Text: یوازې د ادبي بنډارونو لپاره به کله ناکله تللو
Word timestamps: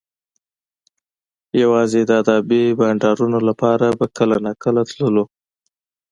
یوازې 1.61 2.01
د 2.05 2.11
ادبي 2.21 2.63
بنډارونو 2.79 3.39
لپاره 3.49 3.85
به 3.97 4.05
کله 4.17 4.35
ناکله 4.45 4.81
تللو 4.89 5.23